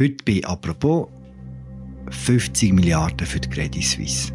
Heute 0.00 0.24
bei 0.24 0.40
«Apropos» 0.48 1.08
50 2.08 2.72
Milliarden 2.72 3.26
für 3.26 3.38
die 3.38 3.50
Credit 3.50 3.84
Suisse. 3.84 4.32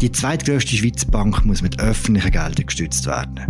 Die 0.00 0.10
zweitgrößte 0.10 0.74
Schweizer 0.74 1.06
Bank 1.06 1.44
muss 1.44 1.62
mit 1.62 1.78
öffentlichen 1.78 2.32
Geldern 2.32 2.66
gestützt 2.66 3.06
werden. 3.06 3.46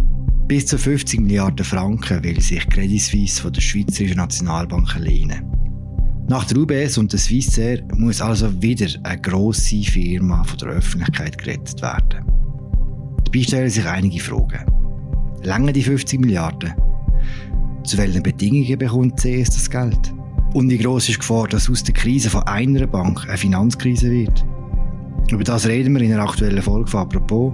Bis 0.46 0.66
zu 0.66 0.76
50 0.76 1.20
Milliarden 1.20 1.64
Franken 1.64 2.22
will 2.22 2.38
sich 2.42 2.68
Credit 2.68 3.00
Suisse 3.00 3.40
von 3.40 3.54
der 3.54 3.62
Schweizerischen 3.62 4.18
Nationalbank 4.18 4.98
lehnen. 4.98 5.50
Nach 6.28 6.44
der 6.44 6.58
UBS 6.58 6.98
und 6.98 7.10
der 7.10 7.18
Swissair 7.18 7.82
muss 7.96 8.20
also 8.20 8.60
wieder 8.60 8.88
eine 9.04 9.22
grosse 9.22 9.82
Firma 9.84 10.44
von 10.44 10.58
der 10.58 10.68
Öffentlichkeit 10.68 11.38
gerettet 11.38 11.80
werden. 11.80 12.26
Dabei 13.24 13.42
stellen 13.42 13.70
sich 13.70 13.86
einige 13.86 14.20
Fragen. 14.20 14.66
Lange 15.44 15.72
die 15.72 15.82
50 15.82 16.20
Milliarden? 16.20 16.74
Zu 17.84 17.98
welchen 17.98 18.22
Bedingungen 18.22 18.78
bekommt 18.78 19.20
CS 19.20 19.50
das 19.50 19.70
Geld? 19.70 20.12
Und 20.52 20.68
wie 20.68 20.78
groß 20.78 21.08
ist 21.08 21.16
die 21.16 21.20
Gefahr, 21.20 21.48
dass 21.48 21.70
aus 21.70 21.82
der 21.82 21.94
Krise 21.94 22.28
von 22.28 22.42
einer 22.44 22.86
Bank 22.86 23.26
eine 23.28 23.38
Finanzkrise 23.38 24.10
wird? 24.10 24.44
Über 25.30 25.44
das 25.44 25.66
reden 25.66 25.94
wir 25.94 26.02
in 26.02 26.12
einer 26.12 26.28
aktuellen 26.28 26.60
Folge 26.60 26.90
von 26.90 27.00
«Apropos» 27.00 27.52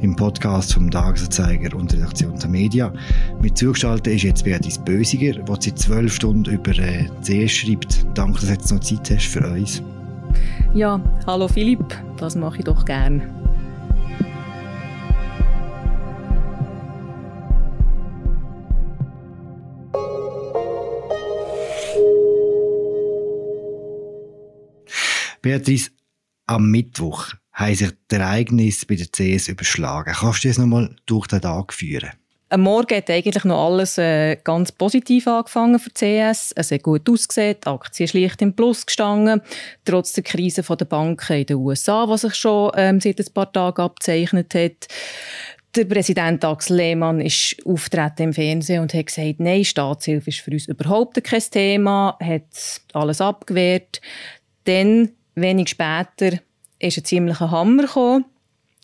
im 0.00 0.16
Podcast 0.16 0.74
vom 0.74 0.90
Tagesanzeiger 0.90 1.76
und 1.76 1.92
Redaktion 1.92 2.36
der 2.38 2.48
Media. 2.48 2.92
Mit 3.40 3.56
zugeschaltet 3.56 4.14
ist 4.14 4.24
jetzt 4.24 4.44
Beatrice 4.44 4.80
Bösiger, 4.80 5.40
die 5.40 5.52
seit 5.60 5.78
zwölf 5.78 6.12
Stunden 6.12 6.52
über 6.52 6.76
äh, 6.78 7.06
CS 7.22 7.52
schreibt. 7.52 8.04
Danke, 8.14 8.40
dass 8.40 8.46
du 8.46 8.52
jetzt 8.52 8.72
noch 8.72 8.80
Zeit 8.80 9.10
hast 9.10 9.26
für 9.26 9.46
uns. 9.48 9.82
Ja, 10.74 11.00
hallo 11.26 11.46
Philipp, 11.46 11.84
das 12.16 12.34
mache 12.34 12.58
ich 12.58 12.64
doch 12.64 12.84
gern. 12.84 13.22
Beatrice, 25.52 25.90
am 26.46 26.70
Mittwoch 26.70 27.34
haben 27.52 27.74
sich 27.74 27.90
die 28.10 28.14
Ereignisse 28.14 28.86
bei 28.86 28.94
der 28.94 29.08
CS 29.08 29.48
überschlagen. 29.48 30.14
Kannst 30.14 30.44
du 30.44 30.48
das 30.48 30.56
nochmal 30.56 30.96
durch 31.04 31.26
den 31.26 31.42
Tag 31.42 31.74
führen? 31.74 32.10
Am 32.48 32.62
Morgen 32.62 32.96
hat 32.96 33.10
eigentlich 33.10 33.44
noch 33.44 33.66
alles 33.66 33.98
äh, 33.98 34.36
ganz 34.36 34.72
positiv 34.72 35.26
angefangen 35.26 35.78
für 35.78 35.90
die 35.90 36.30
CS. 36.32 36.52
Es 36.52 36.70
hat 36.70 36.82
gut 36.82 37.06
ausgesehen, 37.08 37.56
die 37.62 37.66
Aktie 37.66 38.04
ist 38.04 38.14
leicht 38.14 38.40
im 38.40 38.56
Plus 38.56 38.86
gestanden, 38.86 39.42
trotz 39.84 40.14
der 40.14 40.24
Krise 40.24 40.62
der 40.62 40.84
Banken 40.86 41.36
in 41.36 41.46
den 41.46 41.56
USA, 41.56 42.06
die 42.06 42.16
sich 42.16 42.34
schon 42.34 42.72
ähm, 42.74 42.98
seit 43.00 43.20
ein 43.20 43.34
paar 43.34 43.52
Tagen 43.52 43.82
abzeichnet 43.82 44.54
hat. 44.54 44.88
Der 45.76 45.84
Präsident 45.84 46.44
Axel 46.46 46.78
Lehmann 46.78 47.20
ist 47.20 47.56
auftreten 47.66 48.22
im 48.22 48.32
Fernsehen 48.32 48.80
und 48.80 48.94
hat 48.94 49.06
gesagt, 49.06 49.38
nein, 49.38 49.66
Staatshilfe 49.66 50.30
ist 50.30 50.40
für 50.40 50.50
uns 50.50 50.68
überhaupt 50.68 51.22
kein 51.22 51.42
Thema, 51.42 52.16
hat 52.20 52.80
alles 52.94 53.20
abgewehrt. 53.20 54.00
Dann 54.64 55.10
Wenig 55.34 55.68
später 55.68 56.38
ist 56.78 56.98
ein 56.98 57.04
ziemlicher 57.04 57.50
Hammer 57.50 57.84
gekommen. 57.84 58.24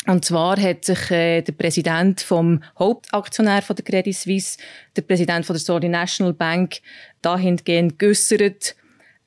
Und 0.06 0.24
zwar 0.24 0.58
hat 0.58 0.84
sich 0.84 1.10
äh, 1.10 1.42
der 1.42 1.52
Präsident 1.52 2.20
vom 2.20 2.62
Hauptaktionär 2.78 3.62
von 3.62 3.76
der 3.76 3.84
Credit 3.84 4.14
Suisse, 4.14 4.56
der 4.96 5.02
Präsident 5.02 5.44
von 5.44 5.54
der 5.54 5.60
Saudi 5.60 5.88
National 5.88 6.32
Bank, 6.32 6.80
dahingehend 7.20 7.98
geäussert, 7.98 8.76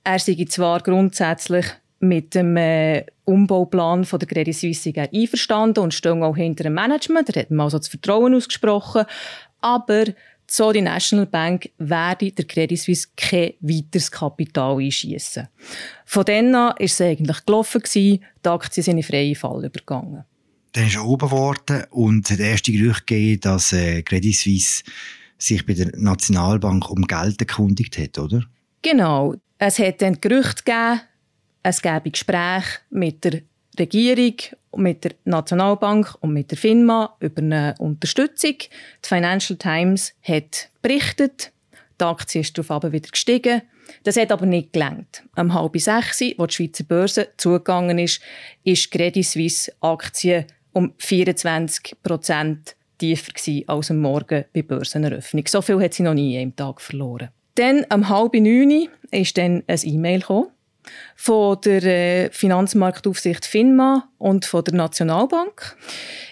er 0.03 0.19
sei 0.19 0.45
zwar 0.49 0.81
grundsätzlich 0.81 1.65
mit 1.99 2.33
dem 2.33 2.57
äh, 2.57 3.05
Umbauplan 3.25 4.05
von 4.05 4.19
der 4.19 4.27
Credit 4.27 4.55
Suisse 4.55 4.91
einverstanden 4.95 5.83
und 5.83 5.93
stehe 5.93 6.25
auch 6.25 6.35
hinter 6.35 6.63
dem 6.63 6.73
Management. 6.73 7.29
Er 7.29 7.43
hat 7.43 7.51
ihm 7.51 7.59
also 7.59 7.77
das 7.77 7.87
Vertrauen 7.87 8.33
ausgesprochen. 8.33 9.05
Aber 9.59 10.05
so 10.53 10.73
die 10.73 10.81
National 10.81 11.27
Bank 11.27 11.69
werde 11.77 12.29
der 12.33 12.45
Credit 12.45 12.77
Suisse 12.77 13.07
kein 13.15 13.53
weiteres 13.61 14.11
Kapital 14.11 14.79
einschießen. 14.79 15.47
Von 16.05 16.25
dann 16.25 16.53
an 16.53 16.53
war 16.53 16.75
es 16.77 16.99
eigentlich 16.99 17.45
gelaufen, 17.45 17.81
die 17.95 18.19
Aktien 18.43 18.83
sind 18.83 18.97
in 18.97 19.03
freien 19.03 19.35
Fall 19.35 19.63
übergegangen. 19.63 20.25
Dann 20.73 20.87
ist 20.87 20.95
er 20.95 21.05
oben 21.05 21.29
geworden 21.29 21.85
und 21.91 22.29
hat 22.29 22.39
erste 22.39 22.73
Gerüchte 22.73 23.05
gegeben, 23.05 23.39
dass 23.41 23.71
äh, 23.71 24.01
Credit 24.01 24.35
Suisse 24.35 24.83
sich 25.37 25.65
bei 25.65 25.73
der 25.73 25.91
Nationalbank 25.95 26.89
um 26.89 27.03
Geld 27.03 27.39
erkundigt 27.39 27.97
hat, 27.97 28.19
oder? 28.19 28.43
Genau. 28.81 29.35
Es 29.57 29.79
hat 29.79 30.01
dann 30.01 30.19
Gerüchte 30.19 30.63
gegeben, 30.65 31.01
es 31.63 31.81
gäbe 31.81 32.11
Gespräche 32.11 32.79
mit 32.89 33.23
der 33.23 33.41
Regierung, 33.79 34.35
mit 34.75 35.03
der 35.03 35.13
Nationalbank 35.25 36.15
und 36.21 36.33
mit 36.33 36.51
der 36.51 36.57
FINMA 36.57 37.15
über 37.19 37.41
eine 37.41 37.75
Unterstützung. 37.79 38.55
Die 38.59 39.07
Financial 39.07 39.57
Times 39.57 40.13
hat 40.21 40.69
berichtet, 40.81 41.51
die 41.99 42.05
Aktie 42.05 42.41
ist 42.41 42.57
darauf 42.57 42.83
wieder 42.91 43.09
gestiegen. 43.09 43.61
Das 44.03 44.17
hat 44.17 44.31
aber 44.31 44.45
nicht 44.45 44.73
gelangt. 44.73 45.23
Am 45.35 45.53
halb 45.53 45.79
sechs, 45.79 46.21
wo 46.37 46.45
die 46.45 46.53
Schweizer 46.53 46.83
Börse 46.83 47.29
zugegangen 47.37 47.99
ist, 47.99 48.21
ist 48.63 48.89
Credit 48.91 49.25
Suisse 49.25 49.71
Aktie 49.81 50.47
um 50.73 50.93
24 50.97 51.97
Prozent 52.01 52.75
tiefer 52.97 53.33
als 53.67 53.91
am 53.91 53.99
Morgen 53.99 54.45
bei 54.53 54.61
Börseneröffnung. 54.61 55.45
So 55.47 55.61
viel 55.61 55.81
hat 55.81 55.93
sie 55.93 56.03
noch 56.03 56.13
nie 56.13 56.41
am 56.41 56.55
Tag 56.55 56.79
verloren. 56.81 57.29
Dann 57.55 57.85
am 57.89 58.07
halb 58.07 58.33
neun 58.35 58.87
ist 59.11 59.37
dann 59.37 59.63
ein 59.67 59.79
E-Mail 59.83 60.21
gekommen 60.21 60.47
von 61.15 61.59
der 61.61 61.83
äh, 61.83 62.29
Finanzmarktaufsicht 62.31 63.45
FINMA 63.45 64.09
und 64.17 64.45
von 64.45 64.63
der 64.63 64.73
Nationalbank. 64.73 65.77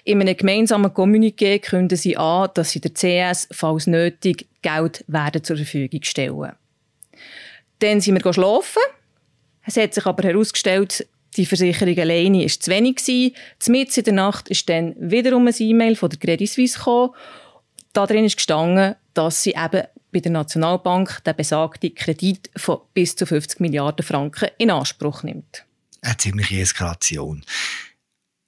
In 0.04 0.20
einem 0.20 0.36
gemeinsamen 0.36 0.90
Kommuniqué 0.92 1.58
kündigen 1.60 1.96
sie 1.96 2.16
an, 2.16 2.50
dass 2.54 2.70
sie 2.70 2.80
der 2.80 2.92
CS, 2.94 3.48
falls 3.52 3.86
nötig, 3.86 4.48
Geld 4.62 5.04
werden 5.06 5.44
zur 5.44 5.56
Verfügung 5.56 6.02
stellen. 6.02 6.52
Dann 7.78 8.00
sind 8.00 8.22
wir 8.22 8.32
schlafen. 8.32 8.82
Es 9.64 9.76
hat 9.76 9.94
sich 9.94 10.06
aber 10.06 10.22
herausgestellt, 10.22 11.06
die 11.36 11.46
Versicherung 11.46 11.98
alleine 11.98 12.42
war 12.42 12.48
zu 12.48 12.70
wenig. 12.70 13.34
Mitten 13.68 13.98
in 13.98 14.04
der 14.04 14.12
Nacht 14.14 14.48
ist 14.48 14.68
dann 14.68 14.94
wiederum 14.98 15.46
ein 15.46 15.54
E-Mail 15.58 15.96
von 15.96 16.10
der 16.10 16.18
Credit 16.18 16.48
Suisse. 16.48 16.78
Darin 17.92 18.24
ist 18.24 18.36
gestanden, 18.36 18.96
dass 19.14 19.42
sie 19.42 19.54
eben 19.56 19.86
bei 20.12 20.20
der 20.20 20.32
Nationalbank 20.32 21.22
den 21.24 21.36
besagten 21.36 21.94
Kredit 21.94 22.50
von 22.56 22.80
bis 22.94 23.16
zu 23.16 23.26
50 23.26 23.60
Milliarden 23.60 24.04
Franken 24.04 24.48
in 24.58 24.70
Anspruch 24.70 25.22
nimmt. 25.22 25.64
Eine 26.02 26.16
ziemliche 26.16 26.60
Eskalation. 26.60 27.44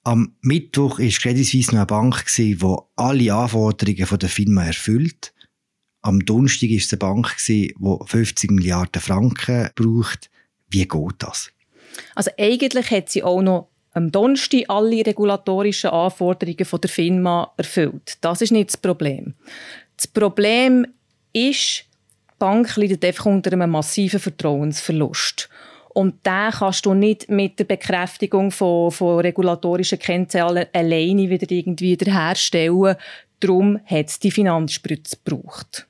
Am 0.03 0.35
Mittwoch 0.41 0.99
war 0.99 1.07
Credit 1.07 1.45
Suisse 1.45 1.71
noch 1.71 1.79
eine 1.79 1.85
Bank, 1.85 2.25
die 2.35 2.57
alle 2.95 3.33
Anforderungen 3.33 4.19
der 4.19 4.29
Firma 4.29 4.65
erfüllt. 4.65 5.33
Am 6.01 6.25
Donnerstag 6.25 6.69
war 6.69 6.77
es 6.77 6.91
eine 6.91 6.99
Bank, 6.99 7.35
die 7.47 7.73
50 8.05 8.51
Milliarden 8.51 9.01
Franken 9.01 9.69
braucht. 9.75 10.29
Wie 10.69 10.85
geht 10.85 11.15
das? 11.19 11.51
Also 12.15 12.31
eigentlich 12.37 12.91
hat 12.91 13.09
sie 13.09 13.23
auch 13.23 13.41
noch 13.41 13.69
am 13.93 14.11
Donnerstag 14.11 14.63
alle 14.67 15.05
regulatorischen 15.05 15.91
Anforderungen 15.91 16.57
der 16.57 16.89
Firma 16.89 17.53
erfüllt. 17.55 18.17
Das 18.21 18.41
ist 18.41 18.51
nicht 18.51 18.69
das 18.69 18.77
Problem. 18.77 19.35
Das 19.95 20.07
Problem 20.07 20.85
ist, 21.33 21.85
die 22.31 22.35
Bank 22.39 22.75
leidet 22.75 23.03
einfach 23.03 23.25
unter 23.25 23.51
einem 23.51 23.71
massiven 23.71 24.19
Vertrauensverlust. 24.19 25.49
Und 25.93 26.25
den 26.25 26.51
kannst 26.51 26.85
du 26.85 26.93
nicht 26.93 27.29
mit 27.29 27.59
der 27.59 27.65
Bekräftigung 27.65 28.49
von, 28.51 28.91
von 28.91 29.19
regulatorischen 29.19 29.99
Kennzahlen 29.99 30.65
alleine 30.73 31.29
wieder 31.29 31.49
irgendwie 31.49 31.91
wiederherstellen. 31.91 32.95
Darum 33.39 33.79
hat 33.85 34.09
es 34.09 34.19
die 34.19 34.31
Finanzspritze 34.31 35.17
gebraucht. 35.23 35.87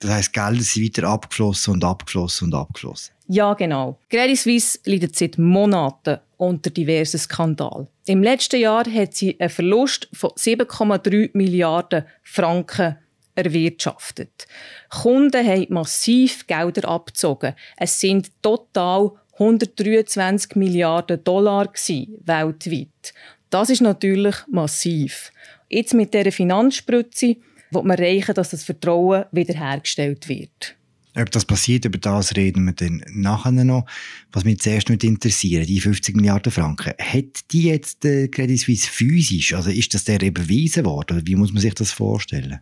Das 0.00 0.10
heisst, 0.10 0.32
Gelder 0.34 0.60
sind 0.60 0.84
weiter 0.84 1.08
abgeflossen 1.08 1.74
und 1.74 1.84
abgeflossen 1.84 2.48
und 2.48 2.54
abgeflossen. 2.54 3.14
Ja, 3.28 3.54
genau. 3.54 3.98
Credit 4.10 4.38
Suisse 4.38 4.78
leidet 4.84 5.16
seit 5.16 5.38
Monaten 5.38 6.18
unter 6.36 6.70
diversen 6.70 7.18
Skandalen. 7.18 7.88
Im 8.04 8.22
letzten 8.22 8.60
Jahr 8.60 8.84
hat 8.84 9.14
sie 9.14 9.40
einen 9.40 9.48
Verlust 9.48 10.08
von 10.12 10.30
7,3 10.30 11.30
Milliarden 11.32 12.04
Franken 12.22 12.96
erwirtschaftet. 13.36 14.46
Kunden 14.90 15.46
haben 15.46 15.66
massiv 15.68 16.46
Gelder 16.46 16.88
abgezogen. 16.88 17.54
Es 17.76 18.00
sind 18.00 18.30
total 18.42 19.12
123 19.34 20.56
Milliarden 20.56 21.22
Dollar 21.22 21.66
weltweit. 21.66 23.14
Das 23.50 23.70
ist 23.70 23.82
natürlich 23.82 24.36
massiv. 24.48 25.30
Jetzt 25.68 25.94
mit 25.94 26.14
dieser 26.14 26.32
Finanzspritze 26.32 27.36
wird 27.70 27.84
man 27.84 27.98
erreichen, 27.98 28.34
dass 28.34 28.50
das 28.50 28.64
Vertrauen 28.64 29.24
wiederhergestellt 29.32 30.28
wird. 30.28 30.75
Ob 31.18 31.30
das 31.30 31.46
passiert, 31.46 31.84
über 31.86 31.98
das 31.98 32.36
reden 32.36 32.64
wir 32.66 32.72
dann 32.72 33.02
nachher 33.10 33.52
noch. 33.52 33.86
Was 34.32 34.44
mich 34.44 34.60
zuerst 34.60 34.90
nicht 34.90 35.02
interessiert, 35.02 35.68
die 35.68 35.80
50 35.80 36.14
Milliarden 36.14 36.52
Franken, 36.52 36.92
hat 36.98 37.50
die 37.52 37.62
jetzt 37.62 38.04
äh, 38.04 38.28
Credit 38.28 38.58
Suisse 38.58 38.88
physisch, 38.88 39.54
also 39.54 39.70
ist 39.70 39.94
das 39.94 40.04
der 40.04 40.20
überwiesen 40.20 40.84
worden? 40.84 41.22
Wie 41.24 41.36
muss 41.36 41.52
man 41.52 41.62
sich 41.62 41.74
das 41.74 41.90
vorstellen? 41.90 42.60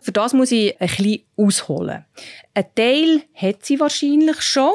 Für 0.00 0.12
das 0.12 0.32
muss 0.32 0.50
ich 0.50 0.80
ein 0.80 0.88
bisschen 0.88 1.20
ausholen. 1.36 2.04
Ein 2.54 2.64
Teil 2.74 3.22
hat 3.34 3.64
sie 3.64 3.78
wahrscheinlich 3.78 4.40
schon. 4.42 4.72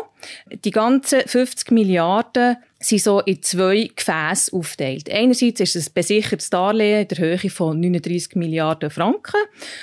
Die 0.63 0.71
ganzen 0.71 1.21
50 1.25 1.71
Milliarden 1.71 2.55
sind 2.79 3.01
so 3.01 3.19
in 3.21 3.41
zwei 3.41 3.89
Gefäße 3.93 4.53
aufgeteilt. 4.53 5.09
Einerseits 5.11 5.59
ist 5.59 5.75
es 5.75 5.89
ein 5.89 5.93
besichertes 5.93 6.49
Darlehen 6.49 7.01
in 7.01 7.07
der 7.07 7.17
Höhe 7.17 7.49
von 7.49 7.79
39 7.79 8.35
Milliarden 8.35 8.89
Franken. 8.89 9.41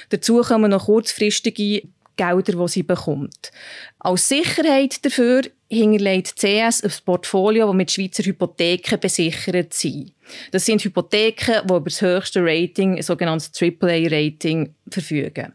Dazu 0.08 0.40
kommen 0.40 0.70
noch 0.70 0.86
kurzfristige 0.86 1.82
Gelder, 2.16 2.52
die 2.52 2.68
sie 2.68 2.82
bekommt. 2.82 3.50
Als 3.98 4.28
Sicherheit 4.28 5.04
dafür 5.04 5.42
hinterlegt 5.68 6.36
CS 6.36 6.82
ein 6.82 6.92
Portfolio, 7.04 7.66
das 7.66 7.74
mit 7.74 7.90
Schweizer 7.90 8.22
Hypotheken 8.22 8.98
besichert 8.98 9.74
sind. 9.74 10.12
Das 10.52 10.66
sind 10.66 10.84
Hypotheken, 10.84 11.62
die 11.64 11.74
über 11.74 11.80
das 11.80 12.00
höchste 12.00 12.40
Rating, 12.42 12.96
ein 12.96 13.02
sogenanntes 13.02 13.50
AAA-Rating, 13.60 14.74
verfügen. 14.90 15.52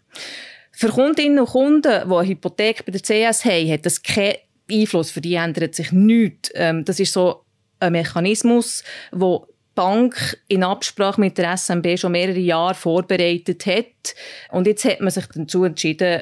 Für 0.71 0.89
Kundinnen 0.89 1.39
und 1.39 1.50
Kunden, 1.50 2.09
die 2.09 2.15
eine 2.15 2.27
Hypothek 2.27 2.85
bei 2.85 2.91
der 2.91 3.01
CS 3.01 3.45
haben, 3.45 3.71
hat 3.71 3.85
das 3.85 4.01
keinen 4.01 4.35
Einfluss. 4.71 5.11
Für 5.11 5.21
die 5.21 5.35
ändert 5.35 5.75
sich 5.75 5.91
nichts. 5.91 6.51
Ähm, 6.56 6.85
das 6.85 7.00
ist 7.00 7.13
so 7.13 7.44
ein 7.79 7.91
Mechanismus, 7.91 8.83
wo 9.11 9.47
Bank 9.75 10.38
in 10.48 10.63
Absprache 10.63 11.21
mit 11.21 11.38
der 11.38 11.56
SMB 11.56 11.98
schon 11.98 12.12
mehrere 12.12 12.39
Jahre 12.39 12.75
vorbereitet 12.75 13.66
hat. 13.66 14.16
Und 14.51 14.68
jetzt 14.68 14.86
hat 14.86 15.00
man 15.00 15.12
sich 15.12 15.25
dazu 15.27 15.63
entschieden, 15.63 16.21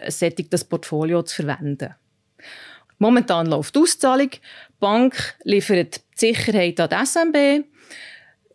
das 0.50 0.64
Portfolio 0.66 1.24
zu 1.24 1.44
verwenden. 1.44 1.96
Momentan 3.00 3.48
läuft 3.48 3.76
die 3.76 3.80
Auszahlung. 3.80 4.32
Die 4.32 4.40
Bank 4.80 5.36
liefert 5.44 6.02
die 6.22 6.34
Sicherheit 6.34 6.80
an 6.80 6.90
die 6.90 7.06
SMB 7.06 7.66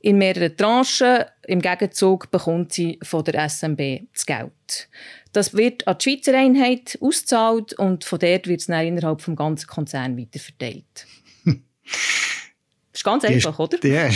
in 0.02 0.18
mehreren 0.18 0.56
Tranchen. 0.56 1.24
Im 1.46 1.62
Gegenzug 1.62 2.30
bekommt 2.30 2.72
sie 2.72 2.98
von 3.02 3.24
der 3.24 3.48
SMB 3.48 4.02
das 4.12 4.26
Geld. 4.26 4.88
Das 5.32 5.54
wird 5.54 5.86
an 5.88 5.96
die 5.98 6.10
Schweizer 6.10 6.36
Einheit 6.36 6.98
ausgezahlt 7.00 7.72
und 7.74 8.04
von 8.04 8.18
dort 8.18 8.46
wird 8.46 8.60
es 8.60 8.66
dann 8.66 8.86
innerhalb 8.86 9.24
des 9.24 9.36
ganzen 9.36 9.66
Konzerns 9.66 10.18
weiterverteilt. 10.20 11.06
Das 12.92 13.00
ist 13.00 13.04
ganz 13.04 13.24
einfach, 13.24 13.58
oder? 13.58 13.78
Ja, 13.86 14.10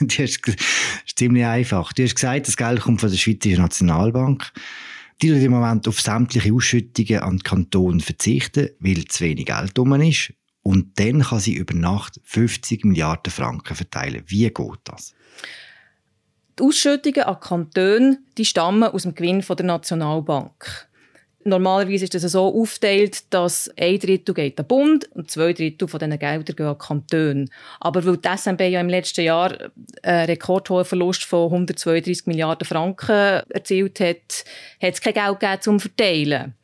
die 0.00 0.22
ist, 0.22 0.48
ist 1.06 1.18
ziemlich 1.18 1.44
einfach. 1.44 1.92
Du 1.92 2.02
hast 2.02 2.14
gesagt, 2.14 2.48
das 2.48 2.56
Geld 2.56 2.80
kommt 2.80 3.00
von 3.00 3.10
der 3.10 3.18
Schweizerischen 3.18 3.62
Nationalbank. 3.62 4.50
Die 5.20 5.28
tut 5.28 5.42
im 5.42 5.52
Moment 5.52 5.86
auf 5.86 6.00
sämtliche 6.00 6.52
Ausschüttungen 6.52 7.20
an 7.20 7.36
den 7.36 7.42
Kanton 7.42 8.00
verzichten, 8.00 8.70
weil 8.80 9.04
zu 9.04 9.24
wenig 9.24 9.46
Geld 9.46 9.78
rum 9.78 9.92
ist. 10.00 10.32
Und 10.62 10.98
dann 10.98 11.20
kann 11.22 11.40
sie 11.40 11.54
über 11.54 11.74
Nacht 11.74 12.18
50 12.24 12.84
Milliarden 12.84 13.30
Franken 13.30 13.76
verteilen. 13.76 14.22
Wie 14.26 14.48
geht 14.48 14.80
das? 14.84 15.14
Die 16.58 16.62
Ausschüttungen 16.62 17.24
an 17.24 17.40
Kantone 17.40 18.18
die 18.38 18.44
stammen 18.44 18.84
aus 18.84 19.02
dem 19.02 19.14
Gewinn 19.14 19.40
der 19.40 19.66
Nationalbank. 19.66 20.88
Normalerweise 21.44 22.04
ist 22.04 22.14
das 22.14 22.22
so 22.22 22.54
aufgeteilt, 22.54 23.24
dass 23.30 23.70
ein 23.76 23.98
Drittel 23.98 24.34
geht 24.34 24.58
an 24.58 24.64
den 24.64 24.68
Bund 24.68 25.10
und 25.12 25.30
zwei 25.30 25.52
Drittel 25.52 25.88
von 25.88 25.98
diesen 25.98 26.18
Geldern 26.18 26.56
gehen 26.56 26.66
an 26.66 26.78
Kantone. 26.78 27.46
Aber 27.80 28.04
weil 28.04 28.16
die 28.16 28.28
SMB 28.36 28.60
ja 28.60 28.80
im 28.80 28.88
letzten 28.88 29.22
Jahr 29.22 29.56
einen 30.02 30.26
rekordhohen 30.26 30.84
Verlust 30.84 31.24
von 31.24 31.50
132 31.50 32.26
Milliarden 32.26 32.66
Franken 32.66 33.42
erzielt 33.50 33.98
hat, 34.00 34.44
hat 34.80 34.94
es 34.94 35.00
kein 35.00 35.14
Geld 35.14 35.40
gegeben 35.40 35.62
zum 35.62 35.80
Verteilen. 35.80 36.54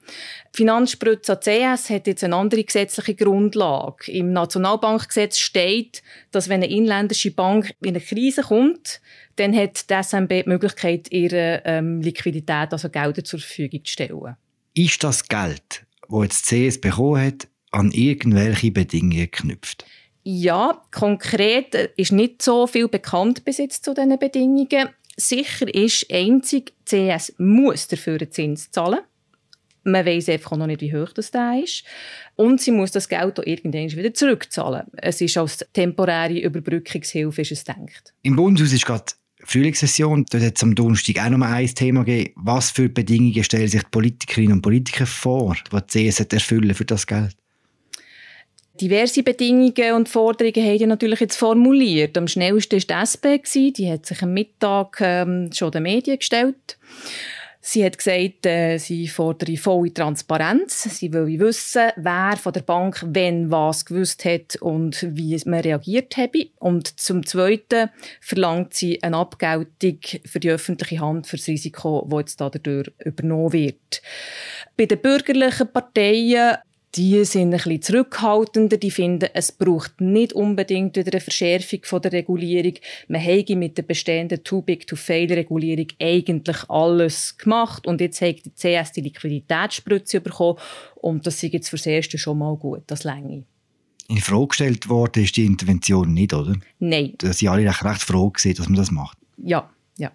Die 0.54 0.58
Finanzspritze 0.58 1.32
an 1.32 1.40
CS 1.40 1.90
hat 1.90 2.06
jetzt 2.06 2.24
eine 2.24 2.36
andere 2.36 2.64
gesetzliche 2.64 3.14
Grundlage. 3.14 4.10
Im 4.10 4.32
Nationalbankgesetz 4.32 5.38
steht, 5.38 6.02
dass 6.30 6.48
wenn 6.48 6.62
eine 6.62 6.72
inländische 6.72 7.30
Bank 7.30 7.74
in 7.80 7.90
eine 7.90 8.00
Krise 8.00 8.42
kommt, 8.42 9.00
dann 9.36 9.54
hat 9.54 9.90
die 9.90 10.02
SMB 10.02 10.28
die 10.44 10.48
Möglichkeit, 10.48 11.12
ihre 11.12 11.62
ähm, 11.64 12.00
Liquidität, 12.00 12.72
also 12.72 12.88
Gelder 12.88 13.22
zur 13.22 13.40
Verfügung 13.40 13.84
zu 13.84 13.92
stellen. 13.92 14.36
Ist 14.78 15.02
das 15.02 15.26
Geld, 15.26 15.86
das 16.08 16.22
jetzt 16.22 16.46
CS 16.46 16.80
bekommen 16.80 17.20
hat, 17.20 17.48
an 17.72 17.90
irgendwelche 17.90 18.70
Bedingungen 18.70 19.28
geknüpft? 19.28 19.84
Ja, 20.22 20.84
konkret 20.92 21.74
ist 21.96 22.12
nicht 22.12 22.42
so 22.42 22.68
viel 22.68 22.86
bekannt 22.86 23.44
bis 23.44 23.58
jetzt 23.58 23.84
zu 23.84 23.92
diesen 23.92 24.16
Bedingungen. 24.20 24.90
Sicher 25.16 25.74
ist 25.74 26.06
einzig, 26.12 26.74
CS 26.84 27.34
muss 27.38 27.88
dafür 27.88 28.20
einen 28.20 28.30
Zins 28.30 28.70
zahlen. 28.70 29.00
Man 29.82 30.06
weiß 30.06 30.28
einfach 30.28 30.56
noch 30.56 30.68
nicht, 30.68 30.80
wie 30.80 30.94
hoch 30.94 31.12
das 31.12 31.32
da 31.32 31.56
ist. 31.56 31.82
Und 32.36 32.60
sie 32.60 32.70
muss 32.70 32.92
das 32.92 33.08
Geld 33.08 33.40
auch 33.40 33.46
irgendwann 33.46 33.90
wieder 33.90 34.14
zurückzahlen. 34.14 34.86
Es 34.92 35.20
ist 35.20 35.36
als 35.38 35.66
temporäre 35.72 36.38
Überbrückungshilfe 36.38 37.42
ist 37.42 37.50
es 37.50 37.64
gedacht. 37.64 38.14
Im 38.22 38.36
Bundeshaus 38.36 38.72
ist 38.72 38.86
gerade 38.86 39.06
Frühlingssession. 39.48 40.26
Dort 40.30 40.42
hat 40.42 40.56
es 40.56 40.62
am 40.62 40.74
Donnerstag 40.74 41.24
auch 41.24 41.30
noch 41.30 41.46
ein 41.46 41.66
Thema 41.68 42.04
gegeben. 42.04 42.34
Was 42.36 42.70
für 42.70 42.90
Bedingungen 42.90 43.42
stellen 43.42 43.66
sich 43.66 43.82
die 43.82 43.88
Politikerinnen 43.90 44.52
und 44.52 44.62
Politiker 44.62 45.06
vor, 45.06 45.56
die 45.72 46.10
CS 46.10 46.20
erfüllen 46.20 46.74
für 46.74 46.84
das 46.84 47.06
Geld? 47.06 47.34
Diverse 48.78 49.22
Bedingungen 49.22 49.94
und 49.94 50.08
Forderungen 50.08 50.64
haben 50.64 50.78
die 50.78 50.86
natürlich 50.86 51.20
jetzt 51.20 51.36
formuliert. 51.36 52.16
Am 52.18 52.28
schnellsten 52.28 52.76
war 52.76 53.04
die 53.04 53.08
SP. 53.08 53.72
Die 53.72 53.90
hat 53.90 54.04
sich 54.04 54.22
am 54.22 54.34
Mittag 54.34 54.98
ähm, 55.00 55.50
schon 55.52 55.72
den 55.72 55.82
Medien 55.82 56.18
gestellt. 56.18 56.78
Sie 57.60 57.84
hat 57.84 57.98
gesagt, 57.98 58.46
äh, 58.46 58.78
sie 58.78 59.08
fordere 59.08 59.56
volle 59.56 59.92
Transparenz. 59.92 60.84
Sie 60.84 61.12
will 61.12 61.40
wissen, 61.40 61.90
wer 61.96 62.36
von 62.36 62.52
der 62.52 62.62
Bank 62.62 63.04
wenn 63.06 63.50
was 63.50 63.84
gewusst 63.84 64.24
hat 64.24 64.56
und 64.56 65.04
wie 65.10 65.40
man 65.44 65.60
reagiert 65.60 66.16
habe. 66.16 66.50
Und 66.60 67.00
zum 67.00 67.26
Zweiten 67.26 67.90
verlangt 68.20 68.74
sie 68.74 69.02
eine 69.02 69.16
Abgeltung 69.16 69.98
für 70.24 70.40
die 70.40 70.50
öffentliche 70.50 71.00
Hand 71.00 71.26
für 71.26 71.36
das 71.36 71.48
Risiko, 71.48 72.06
das 72.08 72.18
jetzt 72.20 72.40
dadurch 72.40 72.92
übernommen 73.04 73.52
wird. 73.52 74.02
Bei 74.76 74.86
den 74.86 75.00
bürgerlichen 75.00 75.72
Parteien 75.72 76.58
die 76.94 77.24
sind 77.24 77.52
ein 77.52 77.58
bisschen 77.58 77.82
zurückhaltender. 77.82 78.76
Die 78.76 78.90
finden, 78.90 79.28
es 79.34 79.52
braucht 79.52 80.00
nicht 80.00 80.32
unbedingt 80.32 80.96
wieder 80.96 81.12
eine 81.12 81.20
Verschärfung 81.20 81.80
von 81.84 82.02
der 82.02 82.12
Regulierung. 82.12 82.74
Man 83.08 83.22
habe 83.22 83.56
mit 83.56 83.76
der 83.76 83.82
bestehenden 83.82 84.42
Too-Big-to-Fail-Regulierung 84.42 85.88
eigentlich 86.00 86.68
alles 86.68 87.36
gemacht. 87.36 87.86
Und 87.86 88.00
jetzt 88.00 88.20
hat 88.20 88.36
die 88.44 88.50
CS 88.50 88.92
die 88.92 89.02
Liquiditätsspritze 89.02 90.20
bekommen. 90.20 90.58
Und 90.96 91.26
das 91.26 91.42
ist 91.42 91.52
jetzt 91.52 91.68
fürs 91.68 91.86
Erste 91.86 92.18
schon 92.18 92.38
mal 92.38 92.56
gut, 92.56 92.82
das 92.86 93.04
Länge. 93.04 93.44
In 94.08 94.18
Frage 94.18 94.48
gestellt 94.48 94.88
worden 94.88 95.22
ist 95.22 95.36
die 95.36 95.44
Intervention 95.44 96.14
nicht, 96.14 96.32
oder? 96.32 96.54
Nein. 96.78 97.14
Da 97.18 97.30
sind 97.32 97.48
alle 97.48 97.66
recht, 97.66 97.84
recht 97.84 98.02
froh 98.02 98.30
gewesen, 98.30 98.56
dass 98.56 98.68
man 98.68 98.76
das 98.76 98.90
macht. 98.90 99.18
Ja, 99.36 99.70
ja. 99.98 100.10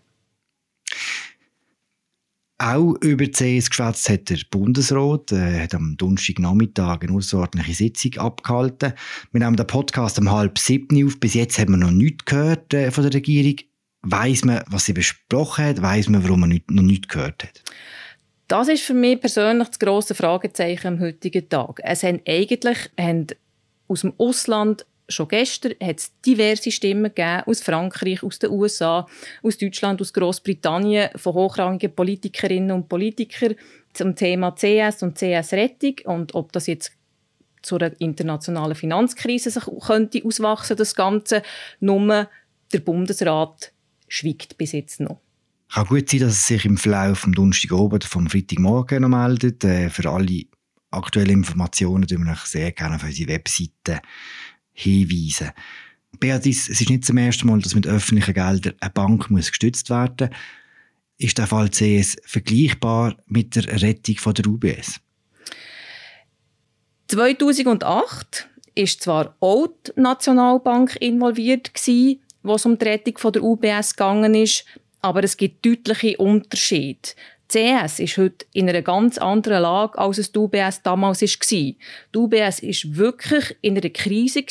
Auch 2.63 2.95
über 3.01 3.25
CS 3.25 3.69
geschwätzt 3.69 4.07
hat 4.07 4.29
der 4.29 4.37
Bundesrat, 4.49 5.33
äh, 5.33 5.63
hat 5.63 5.75
am 5.75 5.97
Donnerstagnachmittag 5.97 7.01
eine 7.01 7.11
außerordentliche 7.11 7.73
Sitzung 7.73 8.17
abgehalten. 8.19 8.93
Wir 9.33 9.39
nehmen 9.41 9.57
den 9.57 9.67
Podcast 9.67 10.17
um 10.17 10.31
halb 10.31 10.57
sieben 10.57 11.05
auf. 11.05 11.19
Bis 11.19 11.33
jetzt 11.33 11.59
haben 11.59 11.73
wir 11.73 11.77
noch 11.77 11.91
nichts 11.91 12.23
gehört 12.23 12.73
äh, 12.73 12.89
von 12.89 13.03
der 13.03 13.13
Regierung. 13.13 13.55
Weiss 14.03 14.45
man, 14.45 14.63
was 14.67 14.85
sie 14.85 14.93
besprochen 14.93 15.65
hat? 15.65 15.81
Weiss 15.81 16.07
man, 16.07 16.23
warum 16.23 16.39
man 16.39 16.49
nicht, 16.51 16.71
noch 16.71 16.83
nichts 16.83 17.09
gehört 17.09 17.43
hat? 17.43 17.63
Das 18.47 18.69
ist 18.69 18.83
für 18.83 18.93
mich 18.93 19.19
persönlich 19.19 19.67
das 19.67 19.79
grosse 19.79 20.15
Fragezeichen 20.15 20.87
am 20.87 20.99
heutigen 21.01 21.49
Tag. 21.49 21.81
Es 21.83 22.03
haben 22.03 22.21
eigentlich 22.25 22.77
haben 22.97 23.27
aus 23.89 24.01
dem 24.01 24.13
Ausland 24.17 24.85
Schon 25.09 25.27
gestern 25.27 25.73
hat 25.81 25.99
es 25.99 26.11
diverse 26.25 26.71
Stimmen 26.71 27.13
gegeben 27.13 27.43
aus 27.45 27.61
Frankreich, 27.61 28.23
aus 28.23 28.39
den 28.39 28.51
USA, 28.51 29.05
aus 29.41 29.57
Deutschland, 29.57 29.99
aus 30.01 30.13
Großbritannien 30.13 31.09
von 31.15 31.33
hochrangigen 31.33 31.93
Politikerinnen 31.93 32.71
und 32.71 32.87
Politikern 32.87 33.55
zum 33.93 34.15
Thema 34.15 34.51
CS 34.51 35.03
und 35.03 35.17
CS-Rettung 35.17 35.95
und 36.05 36.35
ob 36.35 36.51
das 36.53 36.67
jetzt 36.67 36.93
zu 37.61 37.75
einer 37.75 37.99
internationalen 37.99 38.75
Finanzkrise 38.75 39.49
sich 39.49 39.63
könnte 39.85 40.23
auswachsen 40.25 40.77
das 40.77 40.95
Ganze. 40.95 41.41
Nur 41.79 42.29
der 42.71 42.79
Bundesrat 42.79 43.71
schweigt 44.07 44.57
bis 44.57 44.73
jetzt 44.73 44.99
noch. 44.99 45.19
Kann 45.73 45.87
gut 45.87 46.09
sein, 46.09 46.19
dass 46.19 46.33
es 46.33 46.47
sich 46.47 46.65
im 46.65 46.77
Verlauf 46.77 47.19
vom 47.19 47.33
Donnerstag 47.33 47.71
oben 47.71 47.95
oder 47.95 48.07
vom 48.07 48.27
Freitagmorgen 48.27 49.01
noch 49.01 49.09
meldet. 49.09 49.63
Äh, 49.63 49.89
für 49.89 50.09
alle 50.09 50.43
aktuellen 50.91 51.31
Informationen 51.31 52.07
tun 52.07 52.25
wir 52.25 52.37
sehr 52.43 52.71
gerne 52.71 52.95
auf 52.95 53.03
unsere 53.03 53.29
Webseite 53.29 54.01
hinweisen. 54.73 55.51
Beatrice, 56.19 56.71
es 56.71 56.81
ist 56.81 56.89
nicht 56.89 57.05
zum 57.05 57.17
ersten 57.17 57.47
Mal, 57.47 57.59
dass 57.59 57.75
mit 57.75 57.87
öffentlichen 57.87 58.33
Geldern 58.33 58.73
eine 58.79 58.91
Bank 58.91 59.29
muss 59.29 59.49
gestützt 59.49 59.89
werden 59.89 60.29
muss. 60.29 60.37
Ist 61.17 61.37
der 61.37 61.47
Fall 61.47 61.69
CS 61.69 62.17
vergleichbar 62.25 63.15
mit 63.27 63.55
der 63.55 63.81
Rettung 63.81 64.17
von 64.17 64.33
der 64.33 64.47
UBS? 64.47 64.99
2008 67.07 68.49
ist 68.75 69.03
zwar 69.03 69.35
auch 69.39 69.67
die 69.85 70.01
Nationalbank 70.01 70.97
involviert 70.99 71.73
gewesen, 71.73 72.21
wo 72.41 72.55
es 72.55 72.65
um 72.65 72.77
die 72.77 72.85
Rettung 72.85 73.17
von 73.17 73.33
der 73.33 73.43
UBS 73.43 73.95
gegangen 73.95 74.35
ist, 74.35 74.65
aber 75.01 75.23
es 75.23 75.37
gibt 75.37 75.65
deutliche 75.65 76.17
Unterschiede. 76.17 77.09
CS 77.53 77.99
ist 77.99 78.17
heute 78.17 78.45
in 78.53 78.67
einer 78.67 78.81
ganz 78.81 79.19
anderen 79.19 79.61
Lage, 79.61 79.97
als 79.99 80.17
es 80.17 80.31
die 80.31 80.39
UBS 80.39 80.81
damals 80.81 81.21
war. 81.21 81.27
Die 81.29 81.77
UBS 82.15 82.63
war 82.63 82.97
wirklich 82.97 83.55
in 83.61 83.77
einer 83.77 83.89
Krise, 83.89 84.43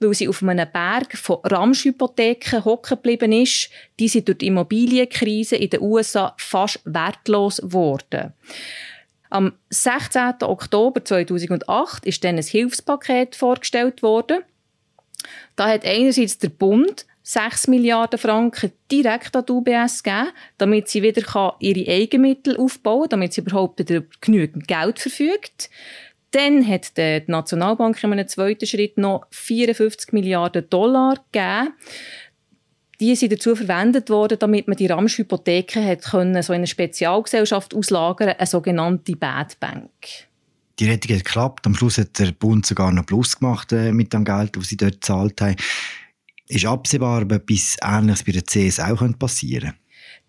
weil 0.00 0.14
sie 0.14 0.28
auf 0.28 0.42
einem 0.42 0.68
Berg 0.72 1.16
von 1.18 1.38
Ramschhypotheken 1.44 2.64
hocken 2.64 2.96
geblieben 2.96 3.32
ist. 3.32 3.68
Die 4.00 4.08
sind 4.08 4.28
durch 4.28 4.38
die 4.38 4.46
Immobilienkrise 4.46 5.56
in 5.56 5.70
den 5.70 5.82
USA 5.82 6.34
fast 6.38 6.80
wertlos 6.84 7.58
geworden. 7.58 8.32
Am 9.28 9.52
16. 9.68 10.34
Oktober 10.42 11.04
2008 11.04 12.06
ist 12.06 12.24
dann 12.24 12.36
ein 12.36 12.42
Hilfspaket 12.42 13.34
vorgestellt 13.34 14.02
worden. 14.02 14.42
Da 15.56 15.68
hat 15.68 15.84
einerseits 15.84 16.38
der 16.38 16.50
Bund 16.50 17.06
6 17.26 17.68
Milliarden 17.68 18.18
Franken 18.18 18.72
direkt 18.92 19.34
an 19.34 19.46
die 19.46 19.52
UBS 19.52 20.02
geben, 20.02 20.28
damit 20.58 20.88
sie 20.88 21.02
wieder 21.02 21.56
ihre 21.58 21.90
Eigenmittel 21.90 22.56
aufbauen 22.58 23.02
kann, 23.02 23.10
damit 23.10 23.32
sie 23.32 23.40
überhaupt 23.40 23.78
wieder 23.78 24.02
genügend 24.20 24.68
Geld 24.68 24.98
verfügt. 24.98 25.70
Dann 26.32 26.66
hat 26.68 26.98
die 26.98 27.22
Nationalbank 27.26 28.02
in 28.04 28.12
einem 28.12 28.28
zweiten 28.28 28.66
Schritt 28.66 28.98
noch 28.98 29.26
54 29.30 30.12
Milliarden 30.12 30.68
Dollar 30.68 31.24
gegeben. 31.32 31.72
Die 33.00 33.16
sind 33.16 33.32
dazu 33.32 33.56
verwendet 33.56 34.10
worden, 34.10 34.38
damit 34.38 34.68
man 34.68 34.76
die 34.76 34.86
Ramschhypotheken 34.86 35.84
hat 35.84 36.02
können, 36.02 36.42
so 36.42 36.52
in 36.52 36.58
eine 36.58 36.66
Spezialgesellschaft 36.66 37.74
auslagern, 37.74 38.30
eine 38.30 38.46
sogenannte 38.46 39.16
Bad 39.16 39.58
Bank. 39.60 39.90
Die 40.78 40.90
Rettung 40.90 41.16
hat 41.16 41.24
geklappt. 41.24 41.66
Am 41.66 41.74
Schluss 41.74 41.98
hat 41.98 42.18
der 42.18 42.32
Bund 42.32 42.66
sogar 42.66 42.92
noch 42.92 43.06
Plus 43.06 43.38
gemacht 43.38 43.72
äh, 43.72 43.92
mit 43.92 44.12
dem 44.12 44.24
Geld, 44.24 44.56
das 44.56 44.68
sie 44.68 44.76
dort 44.76 44.94
gezahlt 44.94 45.40
haben. 45.40 45.56
Ist 46.48 46.66
absehbar, 46.66 47.22
ob 47.22 47.32
etwas 47.32 47.76
Ähnliches 47.82 48.24
bei 48.24 48.32
der 48.32 48.44
CS 48.44 48.80
auch 48.80 49.18
passieren 49.18 49.70
könnte? 49.70 49.78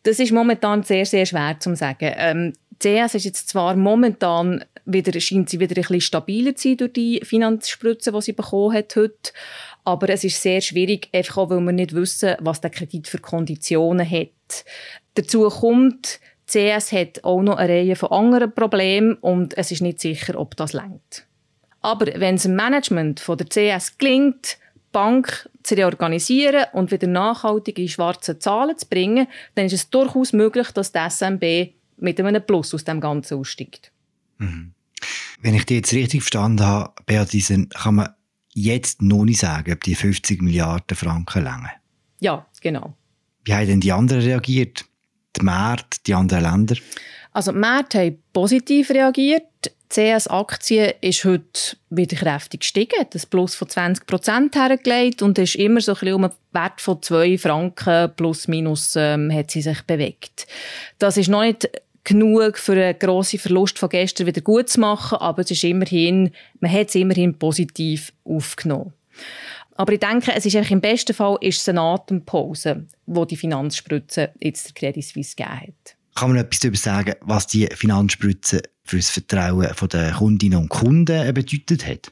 Das 0.04 0.20
ist 0.20 0.32
momentan 0.32 0.84
sehr, 0.84 1.06
sehr 1.06 1.26
schwer 1.26 1.60
zu 1.60 1.76
sagen. 1.76 2.14
Ähm, 2.16 2.54
CS 2.80 3.16
ist 3.16 3.26
jetzt 3.26 3.50
zwar 3.50 3.76
momentan 3.76 4.64
wieder, 4.86 5.20
scheint 5.20 5.50
sie 5.50 5.60
wieder 5.60 5.76
ein 5.76 5.82
bisschen 5.82 6.02
stabiler 6.02 6.56
zu 6.56 6.70
sein 6.70 6.78
durch 6.78 6.94
die 6.94 7.22
Finanzspritze, 7.24 8.12
die 8.12 8.22
sie 8.22 8.34
bekommen 8.34 8.76
hat 8.76 8.96
heute. 8.96 9.32
Aber 9.84 10.10
es 10.10 10.24
ist 10.24 10.42
sehr 10.42 10.62
schwierig, 10.62 11.10
einfach 11.12 11.38
auch, 11.38 11.50
weil 11.50 11.62
wir 11.62 11.72
nicht 11.72 11.94
wissen, 11.94 12.36
was 12.40 12.62
der 12.62 12.70
Kredit 12.70 13.08
für 13.08 13.20
Konditionen 13.20 14.10
hat. 14.10 14.66
Dazu 15.16 15.50
kommt, 15.50 16.20
die 16.54 16.76
CS 16.76 16.92
hat 16.92 17.24
auch 17.24 17.42
noch 17.42 17.58
eine 17.58 17.74
Reihe 17.74 17.96
von 17.96 18.12
anderen 18.12 18.54
Problemen 18.54 19.16
und 19.16 19.58
es 19.58 19.72
ist 19.72 19.82
nicht 19.82 20.00
sicher, 20.00 20.40
ob 20.40 20.56
das 20.56 20.74
längt. 20.74 21.26
Aber 21.82 22.08
wenn 22.20 22.36
es 22.36 22.44
dem 22.44 22.56
Management 22.56 23.24
der 23.28 23.48
CS 23.48 23.98
gelingt, 23.98 24.58
Bank 24.96 25.50
zu 25.62 25.75
reorganisieren 25.75 26.68
und 26.72 26.90
wieder 26.90 27.08
nachhaltige 27.08 27.86
schwarze 27.90 28.40
Zahlen 28.40 28.78
zu 28.78 28.88
bringen, 28.88 29.28
dann 29.56 29.66
ist 29.66 29.74
es 29.74 29.90
durchaus 29.90 30.32
möglich, 30.32 30.72
dass 30.72 30.94
die 30.94 31.00
SMB 31.10 31.74
mit 31.98 32.22
einem 32.22 32.42
Plus 32.46 32.74
aus 32.74 32.86
dem 32.86 33.02
Ganzen 33.02 33.38
aussteigt. 33.38 33.92
Mhm. 34.38 34.72
Wenn 35.42 35.54
ich 35.54 35.66
die 35.66 35.75
jetzt 35.75 35.92
richtig 35.92 36.22
verstanden 36.22 36.66
habe, 36.66 36.94
Beatrice, 37.06 37.68
kann 37.68 37.96
man 37.96 38.10
jetzt 38.54 39.02
noch 39.02 39.25
nicht 39.25 39.42
sagen, 39.42 39.74
ob 39.74 39.84
die 39.84 39.96
50 39.96 40.42
Milliarden 40.42 40.96
Franken 40.96 41.44
länger. 41.44 41.72
Ja, 42.22 42.46
genau. 42.62 42.96
Wie 43.44 43.54
haben 43.54 43.68
denn 43.68 43.82
die 43.82 43.92
anderen 43.92 44.22
reagiert? 44.22 44.86
Die 45.36 45.44
Märkte, 45.44 46.00
die 46.08 46.14
anderen 46.14 46.44
Länder? 46.44 46.75
Also 47.36 47.51
die 47.51 47.58
Märkte 47.58 48.00
haben 48.00 48.24
positiv 48.32 48.92
reagiert. 48.92 49.44
Die 49.65 49.70
CS-Aktie 49.89 50.96
ist 51.01 51.25
heute 51.25 51.75
wieder 51.89 52.15
kräftig 52.15 52.62
gestiegen, 52.62 53.06
das 53.10 53.25
Plus 53.25 53.56
von 53.56 53.68
20 53.68 54.08
Prozent 54.08 54.56
hergelegt 54.56 55.22
und 55.22 55.38
ist 55.38 55.56
immer 55.56 55.82
so 55.82 55.92
ein 55.92 56.00
bisschen 56.00 56.13
um 56.13 56.24
einen 56.24 56.34
Wert 56.54 56.80
von 56.80 57.01
2 57.01 57.38
Franken 57.38 58.13
plus 58.15 58.48
minus 58.48 58.96
ähm, 58.96 59.34
hat 59.34 59.51
sie 59.51 59.62
sich 59.62 59.82
bewegt. 59.82 60.48
Das 60.98 61.18
ist 61.18 61.27
noch 61.27 61.42
nicht 61.42 61.70
genug 62.06 62.58
für 62.58 62.72
einen 62.72 62.98
grossen 62.98 63.39
Verlust 63.39 63.80
von 63.80 63.89
gestern 63.89 64.27
wieder 64.27 64.42
gut 64.42 64.70
zu 64.70 64.80
machen, 64.80 65.18
aber 65.18 65.42
es 65.42 65.51
ist 65.51 65.65
immerhin, 65.65 66.32
man 66.62 66.72
hat 66.72 66.88
es 66.88 66.96
immerhin 66.96 67.38
positiv 67.38 68.13
aufgenommen. 68.24 68.94
Aber 69.75 69.92
ich 69.92 70.00
denke, 70.00 70.32
es 70.34 70.46
ist 70.46 70.56
im 70.56 70.80
besten 70.80 71.13
Fall 71.13 71.38
ist 71.42 71.60
es 71.60 71.68
eine 71.68 71.82
Atempause, 71.82 72.86
wo 73.08 73.25
die 73.25 73.36
Finanzspritze 73.36 74.32
jetzt 74.39 74.68
der 74.68 74.74
Credit 74.74 75.04
Suisse 75.04 75.36
gegeben 75.36 75.60
hat. 75.60 75.95
Kann 76.16 76.30
man 76.30 76.38
etwas 76.38 76.60
darüber 76.60 76.78
sagen, 76.78 77.14
was 77.22 77.48
die 77.48 77.68
Finanzspritze 77.68 78.62
für 78.84 78.98
das 78.98 79.10
Vertrauen 79.10 79.68
der 79.92 80.12
Kundinnen 80.14 80.60
und 80.60 80.70
Kunden 80.70 81.34
bedeutet 81.34 81.86
hat? 81.86 82.12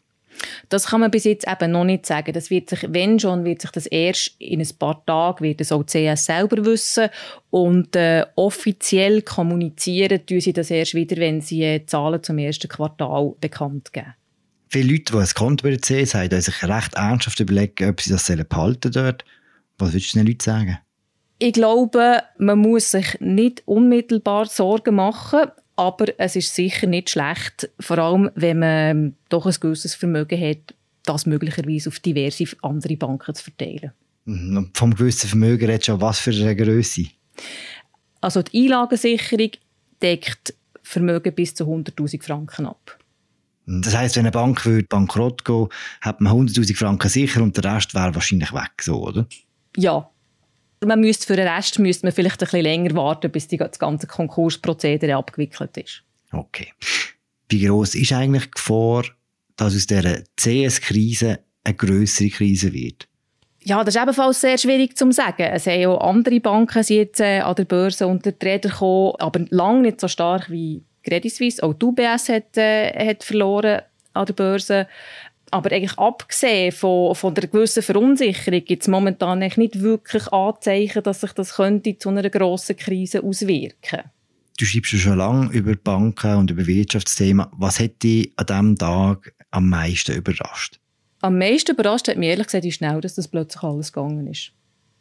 Das 0.70 0.88
kann 0.88 1.00
man 1.02 1.12
bis 1.12 1.24
jetzt 1.24 1.48
eben 1.48 1.72
noch 1.72 1.86
nicht 1.86 2.06
sagen. 2.06 2.34
Das 2.34 2.50
wird 2.50 2.70
sich, 2.70 2.86
wenn 2.90 3.20
schon, 3.20 3.46
wird 3.46 3.62
sich 3.62 3.72
das 3.72 3.86
erst 3.86 4.36
in 4.40 4.60
ein 4.60 4.70
paar 4.78 5.06
Tagen, 5.06 5.44
wird 5.44 5.62
es 5.62 5.72
auch 5.72 5.86
CS 5.86 6.26
selber 6.26 6.66
wissen. 6.66 7.10
Und 7.50 7.96
äh, 7.96 8.26
offiziell 8.36 9.22
kommunizieren 9.22 10.26
tun 10.26 10.42
sie 10.42 10.54
das 10.54 10.70
erst 10.70 10.96
wieder, 10.96 11.18
wenn 11.18 11.40
sie 11.40 11.64
äh, 11.64 11.86
Zahlen 11.86 12.24
zum 12.24 12.38
ersten 12.40 12.68
Quartal 12.68 13.34
bekannt 13.40 13.94
geben. 13.94 14.16
Viele 14.70 14.92
Leute, 14.92 15.14
die 15.14 15.20
ein 15.20 15.28
Konto 15.36 15.64
bei 15.64 15.76
der 15.76 15.80
CS 15.80 16.16
haben, 16.16 16.32
haben 16.32 16.42
sich 16.42 16.64
recht 16.64 16.96
ernsthaft 16.96 17.40
überlegen, 17.40 17.90
ob 17.90 18.02
sie 18.02 18.10
das 18.10 18.26
behalten 18.50 18.92
dort. 18.92 19.24
Was 19.78 19.94
würdest 19.94 20.14
du 20.14 20.20
den 20.20 20.28
Leuten 20.28 20.40
sagen? 20.42 20.80
Ich 21.46 21.52
glaube, 21.52 22.24
man 22.38 22.58
muss 22.58 22.92
sich 22.92 23.20
nicht 23.20 23.64
unmittelbar 23.66 24.46
Sorgen 24.46 24.96
machen, 24.96 25.52
aber 25.76 26.18
es 26.18 26.38
ist 26.38 26.56
sicher 26.56 26.88
nicht 26.88 27.10
schlecht, 27.10 27.70
vor 27.82 27.98
allem 27.98 28.32
wenn 28.36 28.60
man 28.60 29.18
doch 29.28 29.46
ein 29.46 29.56
gewisses 29.60 29.94
Vermögen 29.94 30.40
hat, 30.40 30.74
das 31.04 31.26
möglicherweise 31.26 31.90
auf 31.90 32.00
diverse 32.00 32.46
andere 32.62 32.96
Banken 32.96 33.36
zu 33.36 33.44
verteilen. 33.44 33.92
Mhm. 34.24 34.56
Und 34.56 34.78
vom 34.78 34.96
gewissen 34.96 35.28
Vermögen 35.28 35.70
redest 35.70 35.90
du 35.90 36.00
was 36.00 36.20
für 36.20 36.32
eine 36.32 36.56
Größe? 36.56 37.08
Also 38.22 38.42
die 38.42 38.64
Einlagensicherung 38.64 39.52
deckt 40.02 40.54
Vermögen 40.82 41.36
bis 41.36 41.56
zu 41.56 41.66
100'000 41.66 42.24
Franken 42.24 42.68
ab. 42.68 42.98
Das 43.66 43.98
heisst, 43.98 44.16
wenn 44.16 44.24
eine 44.24 44.32
Bank 44.32 44.66
würde 44.66 44.88
bankrott 44.88 45.44
gehen, 45.44 45.68
hat 46.00 46.22
man 46.22 46.48
100'000 46.48 46.74
Franken 46.78 47.10
sicher 47.10 47.44
und 47.44 47.58
der 47.58 47.76
Rest 47.76 47.94
wäre 47.94 48.16
wahrscheinlich 48.16 48.54
weg, 48.54 48.82
so, 48.82 49.04
oder? 49.04 49.28
Ja, 49.76 50.10
man 50.86 51.00
müsste 51.00 51.28
für 51.28 51.36
den 51.36 51.48
Rest 51.48 51.80
müsste 51.80 52.06
man 52.06 52.13
vielleicht 52.13 52.42
ein 52.42 52.46
bisschen 52.46 52.62
länger 52.62 52.96
warten, 52.96 53.32
bis 53.32 53.48
die, 53.48 53.58
das 53.58 53.80
ganze 53.80 54.08
Konkursprozedere 54.08 55.16
abgewickelt 55.16 55.78
ist. 55.78 56.04
Okay. 56.32 56.74
Wie 57.50 57.66
groß 57.66 57.96
ist 57.96 58.13
eigentlich 58.13 58.46
die 58.46 58.52
Gefahr, 58.52 59.04
dass 59.56 59.75
aus 59.75 59.88
dieser 59.88 60.24
CS-Krise 60.36 61.40
eine 61.63 61.75
größere 61.75 62.30
Krise 62.30 62.74
wird? 62.74 63.08
Ja, 63.66 63.84
das 63.84 63.96
ist 63.96 64.02
ebenfalls 64.02 64.42
sehr 64.42 64.58
schwierig 64.58 64.98
zu 64.98 65.10
sagen. 65.12 65.44
Es 65.44 65.68
haben 65.68 65.86
auch 65.86 66.10
andere 66.10 66.40
Banken 66.42 66.84
jetzt 66.86 67.22
äh, 67.22 67.40
an 67.40 67.56
der 67.56 67.63
Börse 67.63 68.08
unter 68.08 68.32
die 68.32 68.46
Räder 68.46 68.70
gekommen, 68.70 69.13
aber 69.20 69.46
lange 69.50 69.84
nicht 69.84 70.02
so 70.02 70.08
stark 70.08 70.50
wie 70.50 70.84
Credit 71.04 71.32
Suisse. 71.32 71.63
Auch 71.63 71.74
die 71.74 71.86
UBS 71.86 72.30
hat, 72.30 72.58
äh, 72.58 73.08
hat 73.08 73.24
verloren 73.24 73.82
an 74.13 74.25
der 74.25 74.34
Börse. 74.34 74.88
Aber 75.54 75.72
eigentlich 75.72 76.00
abgesehen 76.00 76.72
von, 76.72 77.14
von 77.14 77.36
der 77.36 77.48
gewissen 77.48 77.84
Verunsicherung 77.84 78.66
gibt 78.66 78.82
es 78.82 78.88
momentan 78.88 79.38
nicht 79.38 79.82
wirklich 79.82 80.28
Anzeichen, 80.34 81.04
dass 81.04 81.22
sich 81.22 81.32
das 81.34 81.54
könnte 81.54 81.96
zu 81.96 82.10
einer 82.10 82.28
grossen 82.28 82.76
Krise 82.76 83.22
auswirken 83.22 84.02
Du 84.58 84.66
schreibst 84.66 84.92
schon 84.94 85.18
lange 85.18 85.52
über 85.52 85.76
Banken 85.76 86.38
und 86.38 86.50
über 86.50 86.66
Wirtschaftsthemen. 86.66 87.46
Was 87.52 87.80
hat 87.80 88.02
dich 88.02 88.34
an 88.36 88.46
diesem 88.48 88.76
Tag 88.78 89.36
am 89.52 89.70
meisten 89.70 90.16
überrascht? 90.16 90.80
Am 91.22 91.38
meisten 91.38 91.74
überrascht 91.74 92.08
hat 92.08 92.18
mich 92.18 92.30
ehrlich 92.30 92.48
gesagt, 92.48 92.64
wie 92.64 92.72
schnell 92.72 93.00
dass 93.02 93.14
das 93.14 93.28
plötzlich 93.28 93.62
alles 93.62 93.94
gegangen 93.94 94.26
ist. 94.26 94.54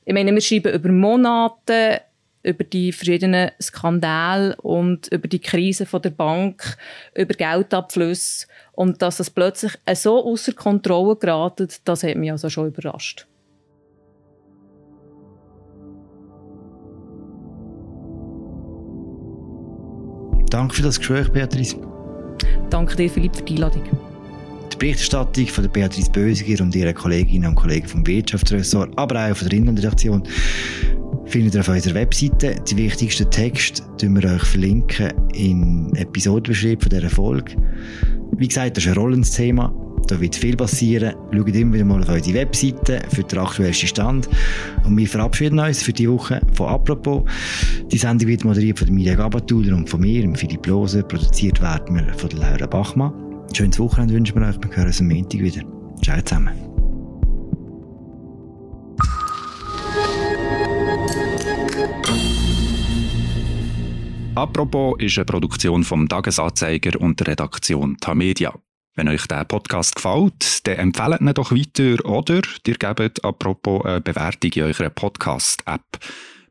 Ich 0.05 0.13
meine, 0.13 0.35
wir 0.35 0.41
schreiben 0.43 0.75
über 0.75 0.91
Monate 0.91 2.03
über 2.43 2.65
die 2.65 2.93
verschiedenen 2.93 3.51
Skandale 3.61 4.57
und 4.57 5.09
über 5.09 5.29
die 5.29 5.41
Krise 5.41 5.87
von 5.87 6.03
der 6.03 6.11
Bank, 6.11 6.77
über 7.15 7.35
Geldabflüsse 7.35 8.47
und 8.73 9.03
dass 9.03 9.21
es 9.21 9.31
plötzlich 9.31 9.73
so 9.95 10.25
außer 10.25 10.53
Kontrolle 10.53 11.17
geraten, 11.17 11.69
das 11.85 12.03
hat 12.03 12.17
mich 12.17 12.31
also 12.31 12.49
schon 12.49 12.69
überrascht. 12.69 13.27
Danke 20.53 20.75
für 20.75 20.83
das 20.83 20.99
Gespräch, 20.99 21.31
Beatrice. 21.31 21.77
Danke 22.69 22.95
dir, 22.95 23.09
Philipp, 23.09 23.35
für 23.35 23.43
die 23.43 23.55
Einladung. 23.55 23.85
Die 24.71 24.77
Berichterstattung 24.77 25.47
von 25.47 25.65
der 25.65 25.71
Beatrice 25.71 26.11
Bösiger 26.11 26.63
und 26.63 26.75
ihren 26.75 26.95
Kolleginnen 26.95 27.49
und 27.49 27.55
Kollegen 27.55 27.89
vom 27.89 28.07
Wirtschaftsressort, 28.07 28.93
aber 28.97 29.31
auch 29.31 29.35
von 29.35 29.49
der 29.49 29.59
Innenredaktion, 29.59 30.23
findet 31.27 31.55
ihr 31.55 31.61
auf 31.61 31.69
unserer 31.69 31.95
Webseite. 31.95 32.57
Die 32.69 32.77
wichtigsten 32.77 33.31
Texte 33.31 33.83
verlinken 33.99 34.23
wir 34.23 34.33
euch 34.33 34.45
verlinken 34.45 35.13
in 35.35 35.95
Episodenbeschreibung 35.97 36.89
dieser 36.89 37.11
Folge. 37.11 37.57
Wie 38.37 38.49
gesagt, 38.49 38.77
das 38.77 38.85
ist 38.85 38.91
ein 38.91 38.97
Rollensthema. 38.97 39.75
Da 40.09 40.21
wird 40.21 40.35
viel 40.37 40.57
passieren. 40.57 41.15
Schaut 41.33 41.55
immer 41.55 41.75
wieder 41.75 41.85
mal 41.85 42.03
auf 42.03 42.09
unsere 42.09 42.39
Webseite 42.39 43.03
für 43.11 43.23
den 43.23 43.39
aktuellsten 43.39 43.89
Stand. 43.89 44.29
Und 44.85 44.97
wir 44.97 45.07
verabschieden 45.07 45.59
uns 45.59 45.83
für 45.83 45.93
die 45.93 46.11
Woche 46.11 46.41
von 46.55 46.69
«Apropos». 46.69 47.23
Die 47.91 47.99
Sendung 47.99 48.29
wird 48.29 48.45
moderiert 48.45 48.79
von 48.79 48.89
Emilia 48.89 49.15
Gabatuller 49.15 49.77
und 49.77 49.89
von 49.89 50.01
mir, 50.01 50.29
Philipp 50.35 50.67
Lose. 50.67 51.03
Produziert 51.03 51.61
werden 51.63 51.97
wir 51.97 52.15
von 52.15 52.31
Laura 52.31 52.67
Bachmann. 52.67 53.13
Schönes 53.53 53.79
Wochenende 53.79 54.15
wünschen 54.15 54.41
wir 54.41 54.49
euch. 54.49 54.57
Wir 54.63 54.77
hören 54.77 54.87
uns 54.87 55.01
am 55.01 55.09
Montag 55.09 55.41
wieder. 55.41 55.63
Ciao 56.03 56.21
zusammen. 56.23 56.72
Apropos 64.35 64.97
ist 64.99 65.19
eine 65.19 65.27
Produktion 65.27 65.85
vom 65.85 66.09
Tagesanzeiger 66.09 66.99
und 67.01 67.21
der 67.21 67.29
Redaktion 67.29 67.99
Tamedia. 67.99 68.55
Wenn 68.95 69.09
euch 69.09 69.27
der 69.27 69.45
Podcast 69.45 69.97
gefällt, 69.97 70.67
dann 70.67 70.77
empfehlt 70.77 71.21
ihn 71.21 71.35
doch 71.35 71.53
weiter 71.53 72.03
oder 72.05 72.41
ihr 72.67 72.75
gebt 72.75 73.25
apropos 73.25 73.85
eine 73.85 74.01
Bewertung 74.01 74.53
in 74.53 74.63
eurer 74.63 74.91
Podcast-App. 74.91 75.99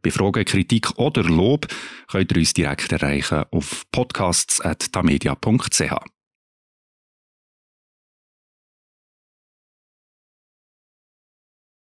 Bei 0.03 0.09
Fragen, 0.09 0.45
Kritik 0.45 0.97
oder 0.97 1.23
Lob 1.23 1.67
könnt 2.07 2.31
ihr 2.31 2.37
uns 2.37 2.53
direkt 2.53 2.91
erreichen 2.91 3.43
auf 3.51 3.85
podcasts.tamedia.ch. 3.91 6.20